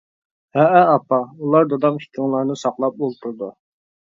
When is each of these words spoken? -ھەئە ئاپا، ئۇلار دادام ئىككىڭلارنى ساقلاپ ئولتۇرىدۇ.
-ھەئە 0.55 0.79
ئاپا، 0.93 1.19
ئۇلار 1.43 1.69
دادام 1.75 2.01
ئىككىڭلارنى 2.01 2.59
ساقلاپ 2.65 2.99
ئولتۇرىدۇ. 3.05 3.53